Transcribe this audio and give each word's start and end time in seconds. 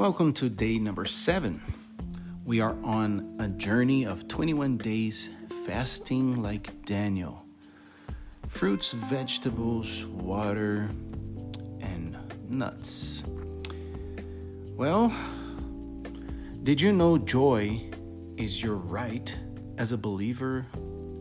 Welcome 0.00 0.32
to 0.32 0.48
day 0.48 0.78
number 0.78 1.04
seven. 1.04 1.60
We 2.46 2.62
are 2.62 2.74
on 2.82 3.36
a 3.38 3.48
journey 3.48 4.06
of 4.06 4.28
21 4.28 4.78
days 4.78 5.28
fasting 5.66 6.42
like 6.42 6.86
Daniel. 6.86 7.44
Fruits, 8.48 8.92
vegetables, 8.92 10.06
water, 10.06 10.88
and 11.80 12.16
nuts. 12.48 13.24
Well, 14.74 15.14
did 16.62 16.80
you 16.80 16.92
know 16.92 17.18
joy 17.18 17.90
is 18.38 18.62
your 18.62 18.76
right 18.76 19.36
as 19.76 19.92
a 19.92 19.98
believer 19.98 20.64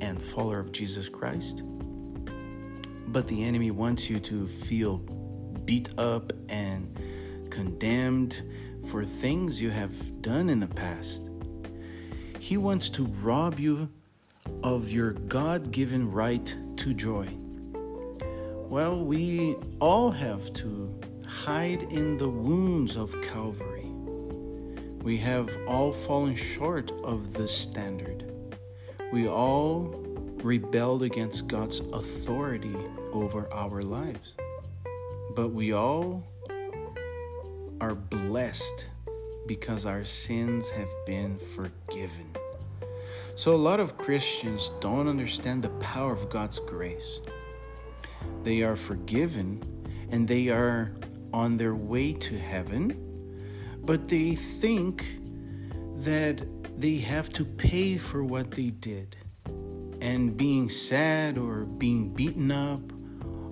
and 0.00 0.24
follower 0.24 0.60
of 0.60 0.72
Jesus 0.72 1.10
Christ? 1.10 1.60
But 3.08 3.26
the 3.28 3.44
enemy 3.44 3.70
wants 3.70 4.08
you 4.08 4.18
to 4.20 4.48
feel 4.48 4.96
beat 5.66 5.90
up 5.98 6.32
and 6.48 6.98
condemned 7.52 8.42
for 8.86 9.04
things 9.04 9.60
you 9.60 9.68
have 9.68 10.22
done 10.22 10.48
in 10.48 10.58
the 10.58 10.66
past. 10.66 11.28
He 12.38 12.56
wants 12.56 12.88
to 12.90 13.04
rob 13.22 13.60
you 13.60 13.90
of 14.62 14.90
your 14.90 15.12
God 15.12 15.70
given 15.70 16.10
right 16.10 16.56
to 16.78 16.94
joy. 16.94 17.28
Well, 18.70 19.04
we 19.04 19.56
all 19.80 20.10
have 20.10 20.50
to 20.54 20.98
hide 21.26 21.82
in 21.92 22.16
the 22.16 22.28
wounds 22.28 22.96
of 22.96 23.14
Calvary. 23.20 23.90
We 25.02 25.18
have 25.18 25.50
all 25.68 25.92
fallen 25.92 26.34
short 26.34 26.90
of 27.04 27.34
the 27.34 27.46
standard. 27.46 28.32
We 29.12 29.28
all 29.28 29.94
rebelled 30.42 31.02
against 31.02 31.48
God's 31.48 31.80
authority 31.92 32.76
over 33.12 33.52
our 33.52 33.82
lives. 33.82 34.32
But 35.36 35.50
we 35.50 35.74
all 35.74 36.24
are 37.82 37.96
blessed 37.96 38.86
because 39.44 39.84
our 39.86 40.04
sins 40.04 40.70
have 40.70 40.88
been 41.04 41.36
forgiven. 41.36 42.30
So, 43.34 43.56
a 43.56 43.56
lot 43.56 43.80
of 43.80 43.98
Christians 43.98 44.70
don't 44.78 45.08
understand 45.08 45.64
the 45.64 45.74
power 45.80 46.12
of 46.12 46.30
God's 46.30 46.60
grace. 46.60 47.20
They 48.44 48.62
are 48.62 48.76
forgiven 48.76 49.64
and 50.12 50.28
they 50.28 50.48
are 50.48 50.92
on 51.32 51.56
their 51.56 51.74
way 51.74 52.12
to 52.12 52.38
heaven, 52.38 52.86
but 53.82 54.06
they 54.06 54.36
think 54.36 55.04
that 56.04 56.40
they 56.78 56.98
have 56.98 57.30
to 57.30 57.44
pay 57.44 57.98
for 57.98 58.22
what 58.22 58.52
they 58.52 58.70
did. 58.70 59.16
And 60.00 60.36
being 60.36 60.68
sad 60.68 61.36
or 61.36 61.64
being 61.64 62.14
beaten 62.14 62.52
up 62.52 62.92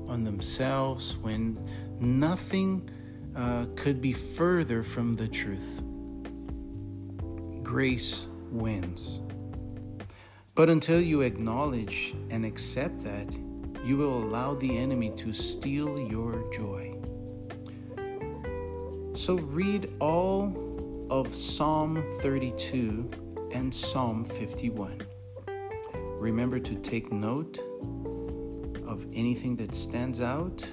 on 0.09 0.23
themselves 0.23 1.17
when 1.17 1.59
nothing 1.99 2.89
uh, 3.37 3.67
could 3.77 4.01
be 4.01 4.13
further 4.13 4.83
from 4.83 5.15
the 5.15 5.29
truth. 5.29 5.83
Grace 7.63 8.27
wins. 8.51 9.21
But 10.55 10.69
until 10.69 11.01
you 11.01 11.23
acknowledge 11.23 12.15
and 12.31 12.45
accept 12.45 13.05
that, 13.05 13.33
you 13.85 13.97
will 13.97 14.25
allow 14.25 14.55
the 14.55 14.77
enemy 14.77 15.11
to 15.17 15.33
steal 15.33 15.99
your 15.99 16.51
joy. 16.53 16.97
So 19.15 19.35
read 19.35 19.91
all 20.01 21.07
of 21.11 21.35
Psalm 21.35 22.05
32 22.21 23.11
and 23.53 23.75
Psalm 23.75 24.25
51. 24.25 25.01
Remember 26.19 26.59
to 26.59 26.75
take 26.77 27.13
note 27.13 27.59
of 28.87 29.07
anything 29.15 29.57
that 29.57 29.75
stands 29.75 30.21
out 30.21 30.69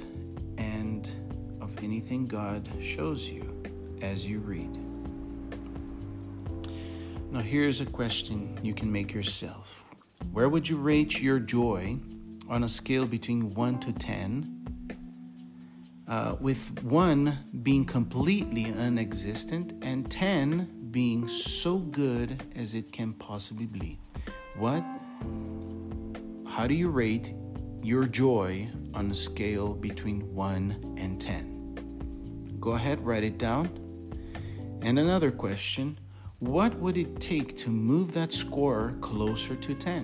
and 0.57 0.96
anything 1.83 2.27
God 2.27 2.67
shows 2.81 3.29
you 3.29 3.61
as 4.01 4.25
you 4.25 4.39
read. 4.39 4.77
Now, 7.31 7.41
here's 7.41 7.81
a 7.81 7.85
question 7.85 8.57
you 8.63 8.73
can 8.73 8.91
make 8.91 9.13
yourself 9.13 9.83
Where 10.31 10.49
would 10.49 10.67
you 10.69 10.77
rate 10.77 11.21
your 11.21 11.39
joy 11.39 11.99
on 12.49 12.63
a 12.63 12.69
scale 12.69 13.05
between 13.05 13.53
1 13.53 13.79
to 13.81 13.91
10? 13.91 14.53
Uh, 16.07 16.35
with 16.39 16.81
1 16.83 17.37
being 17.63 17.83
completely 17.83 18.73
unexistent 18.73 19.73
and 19.83 20.09
10 20.09 20.89
being 20.89 21.27
so 21.27 21.79
good 21.79 22.41
as 22.55 22.73
it 22.73 22.93
can 22.93 23.11
possibly 23.13 23.65
be. 23.65 23.99
What? 24.55 24.83
How 26.47 26.65
do 26.65 26.73
you 26.73 26.89
rate 26.89 27.33
your 27.83 28.05
joy 28.05 28.69
on 28.93 29.11
a 29.11 29.15
scale 29.15 29.73
between 29.73 30.33
1 30.33 30.95
and 30.97 31.19
10? 31.19 31.56
Go 32.67 32.73
ahead, 32.73 32.99
write 33.05 33.23
it 33.23 33.37
down. 33.37 33.69
And 34.81 34.99
another 34.99 35.31
question 35.31 35.97
what 36.39 36.77
would 36.79 36.97
it 36.97 37.21
take 37.21 37.55
to 37.59 37.69
move 37.69 38.11
that 38.11 38.33
score 38.33 38.93
closer 38.99 39.55
to 39.55 39.73
10? 39.73 40.03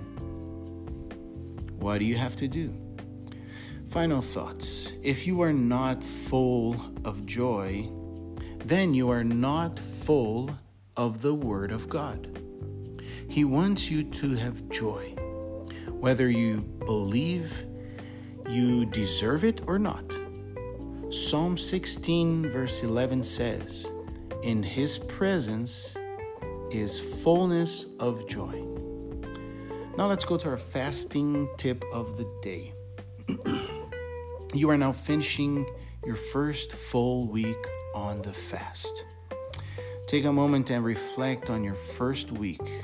What 1.78 1.98
do 1.98 2.06
you 2.06 2.16
have 2.16 2.38
to 2.38 2.48
do? 2.48 2.74
Final 3.90 4.22
thoughts. 4.22 4.94
If 5.02 5.28
you 5.28 5.42
are 5.42 5.52
not 5.52 6.02
full 6.06 6.80
of 7.04 7.26
joy, 7.26 7.90
then 8.64 8.94
you 8.94 9.10
are 9.10 9.26
not 9.26 9.78
full 9.78 10.58
of 10.96 11.22
the 11.22 11.34
Word 11.34 11.70
of 11.70 11.90
God. 11.90 12.40
He 13.28 13.44
wants 13.44 13.92
you 13.92 14.06
to 14.06 14.36
have 14.36 14.70
joy, 14.70 15.10
whether 15.90 16.30
you 16.30 16.62
believe 16.86 17.66
you 18.48 18.86
deserve 18.86 19.44
it 19.44 19.60
or 19.68 19.78
not. 19.78 20.23
Psalm 21.14 21.56
16, 21.56 22.50
verse 22.50 22.82
11 22.82 23.22
says, 23.22 23.88
In 24.42 24.64
His 24.64 24.98
presence 24.98 25.96
is 26.72 27.00
fullness 27.00 27.86
of 28.00 28.28
joy. 28.28 28.66
Now 29.96 30.08
let's 30.08 30.26
go 30.26 30.38
to 30.38 30.50
our 30.50 30.58
fasting 30.58 31.48
tip 31.58 31.86
of 31.94 32.18
the 32.18 32.28
day. 32.42 32.74
you 34.56 34.72
are 34.72 34.78
now 34.78 34.92
finishing 34.92 35.68
your 36.04 36.16
first 36.16 36.74
full 36.74 37.28
week 37.28 37.64
on 37.94 38.24
the 38.24 38.34
fast. 38.34 39.06
Take 40.08 40.26
a 40.26 40.34
moment 40.34 40.72
and 40.72 40.84
reflect 40.84 41.48
on 41.52 41.64
your 41.64 41.76
first 41.76 42.32
week 42.32 42.84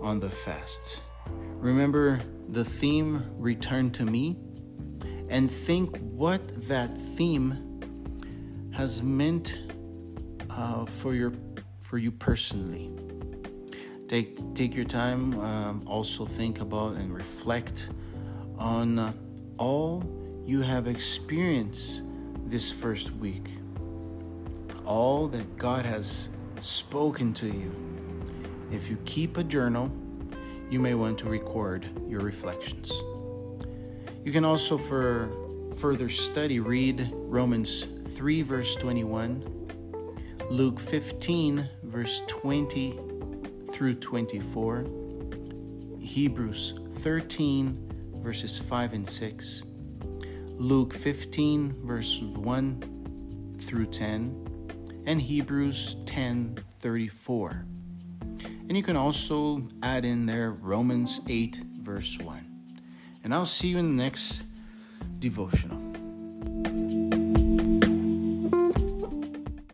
on 0.00 0.18
the 0.18 0.30
fast. 0.30 1.02
Remember 1.60 2.20
the 2.48 2.64
theme, 2.64 3.30
Return 3.38 3.92
to 3.92 4.04
Me, 4.04 4.36
and 5.32 5.50
think 5.50 5.96
what 5.98 6.68
that 6.68 6.96
theme 7.16 7.80
has 8.70 9.02
meant 9.02 9.58
uh, 10.50 10.84
for 10.84 11.14
your 11.14 11.32
for 11.80 11.96
you 11.96 12.12
personally. 12.12 12.90
Take 14.08 14.54
take 14.54 14.74
your 14.76 14.84
time. 14.84 15.40
Um, 15.40 15.82
also 15.86 16.26
think 16.26 16.60
about 16.60 16.96
and 16.96 17.14
reflect 17.14 17.88
on 18.58 18.98
uh, 18.98 19.12
all 19.56 20.04
you 20.44 20.60
have 20.60 20.86
experienced 20.86 22.02
this 22.44 22.70
first 22.70 23.10
week. 23.12 23.48
All 24.84 25.28
that 25.28 25.56
God 25.56 25.86
has 25.86 26.28
spoken 26.60 27.32
to 27.34 27.46
you. 27.46 27.72
If 28.70 28.90
you 28.90 28.98
keep 29.06 29.38
a 29.38 29.44
journal, 29.44 29.90
you 30.68 30.78
may 30.78 30.92
want 30.92 31.18
to 31.20 31.30
record 31.30 31.86
your 32.06 32.20
reflections. 32.20 33.02
You 34.24 34.30
can 34.30 34.44
also, 34.44 34.78
for 34.78 35.30
further 35.74 36.08
study, 36.08 36.60
read 36.60 37.10
Romans 37.12 37.88
3, 38.06 38.42
verse 38.42 38.76
21, 38.76 39.42
Luke 40.48 40.78
15, 40.78 41.68
verse 41.82 42.22
20 42.28 43.00
through 43.72 43.94
24, 43.96 44.86
Hebrews 45.98 46.74
13, 46.88 48.12
verses 48.22 48.58
5 48.58 48.92
and 48.92 49.08
6, 49.08 49.64
Luke 50.50 50.94
15, 50.94 51.84
verse 51.84 52.20
1 52.20 53.56
through 53.58 53.86
10, 53.86 55.02
and 55.06 55.20
Hebrews 55.20 55.96
10, 56.06 56.58
34. 56.78 57.66
And 58.68 58.76
you 58.76 58.84
can 58.84 58.94
also 58.94 59.66
add 59.82 60.04
in 60.04 60.26
there 60.26 60.52
Romans 60.52 61.20
8, 61.28 61.56
verse 61.80 62.16
1. 62.18 62.51
And 63.24 63.34
I'll 63.34 63.44
see 63.44 63.68
you 63.68 63.78
in 63.78 63.96
the 63.96 64.02
next 64.02 64.42
devotional. 65.18 65.91